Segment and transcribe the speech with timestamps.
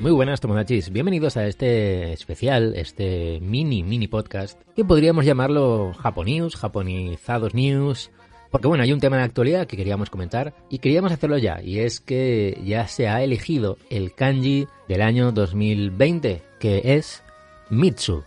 [0.00, 6.56] Muy buenas Tomodachis, bienvenidos a este especial, este mini mini podcast, que podríamos llamarlo Japonews,
[6.56, 8.10] Japonizados News,
[8.50, 11.80] porque bueno, hay un tema de actualidad que queríamos comentar y queríamos hacerlo ya, y
[11.80, 17.22] es que ya se ha elegido el kanji del año 2020, que es
[17.68, 18.24] Mitsu.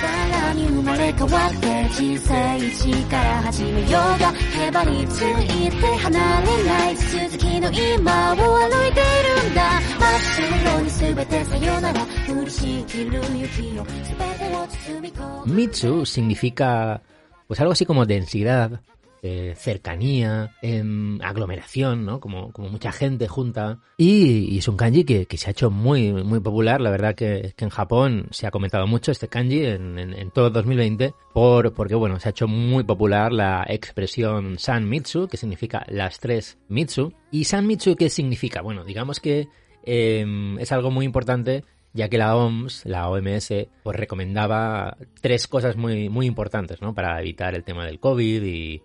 [0.00, 17.00] さらに生まれ変わって人生一から始めようがへばりついて離れない続きの今を歩いているんだ真っ白に全てさよなら降りしきる雪を全てを包み込む Mitsu significa
[17.48, 18.80] pues algo así como densidad.
[19.22, 22.20] Eh, cercanía, em, aglomeración, ¿no?
[22.20, 23.80] Como, como mucha gente junta.
[23.96, 26.80] Y, y es un kanji que, que, se ha hecho muy, muy popular.
[26.80, 30.30] La verdad que, que en Japón se ha comentado mucho este kanji en, en, en,
[30.30, 35.36] todo 2020 por, porque, bueno, se ha hecho muy popular la expresión San Mitsu, que
[35.36, 37.12] significa las tres Mitsu.
[37.30, 38.62] ¿Y San Mitsu qué significa?
[38.62, 39.48] Bueno, digamos que
[39.84, 43.52] eh, es algo muy importante ya que la OMS, la OMS,
[43.82, 46.94] pues recomendaba tres cosas muy, muy importantes, ¿no?
[46.94, 48.82] Para evitar el tema del COVID y,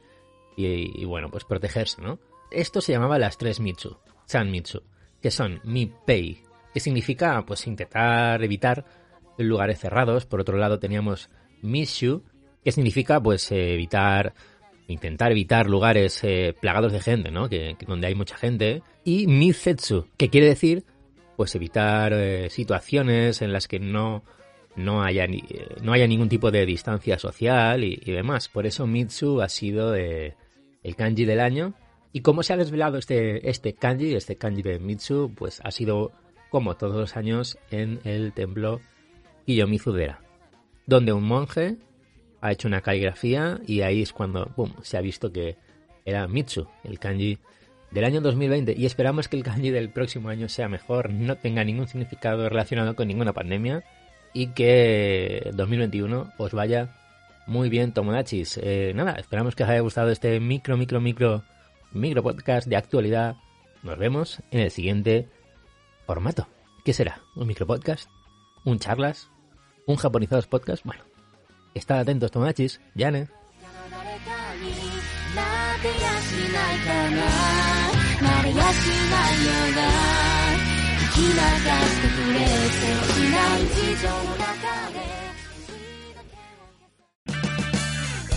[0.56, 2.20] y, bueno, pues protegerse, ¿no?
[2.52, 4.84] Esto se llamaba las tres Mitsu, San Mitsu,
[5.22, 8.86] que son Mi-Pei, que significa, pues, intentar evitar
[9.38, 10.26] lugares cerrados.
[10.26, 11.30] Por otro lado teníamos
[11.62, 12.24] Mishu,
[12.64, 14.34] que significa, pues, evitar,
[14.88, 17.50] intentar evitar lugares eh, plagados de gente, ¿no?
[17.50, 18.84] Que, donde hay mucha gente.
[19.04, 20.86] Y Misetsu, que quiere decir
[21.36, 24.24] pues evitar eh, situaciones en las que no,
[24.76, 28.50] no, haya, eh, no haya ningún tipo de distancia social y, y demás.
[28.50, 30.36] Por eso Mitsu ha sido eh,
[30.84, 31.74] el kanji del año.
[32.12, 35.34] ¿Y cómo se ha desvelado este, este kanji, este kanji de Mitsu?
[35.36, 36.12] Pues ha sido,
[36.50, 38.82] como todos los años, en el templo
[39.46, 40.22] Kiyomizudera,
[40.86, 41.78] donde un monje
[42.42, 45.58] ha hecho una caligrafía y ahí es cuando se ha visto que
[46.06, 47.40] era Mitsu, el kanji
[47.92, 51.64] del año 2020 y esperamos que el kanji del próximo año sea mejor, no tenga
[51.64, 53.84] ningún significado relacionado con ninguna pandemia
[54.34, 56.90] y que 2021 os vaya
[57.48, 58.60] muy bien, Tomodachis.
[58.62, 61.44] Eh, nada, esperamos que os haya gustado este micro, micro, micro,
[61.92, 63.36] micro podcast de actualidad.
[63.82, 65.28] Nos vemos en el siguiente
[66.06, 66.48] formato.
[66.86, 67.22] ¿Qué será?
[67.36, 68.10] ¿Un micro podcast?
[68.66, 69.30] ¿Un charlas?
[69.86, 70.86] ¿Un japonizados podcast?
[70.86, 71.04] Bueno,
[71.74, 72.80] estad atentos, Tomodachis.
[72.96, 73.28] Yane.
[84.04, 84.43] 慣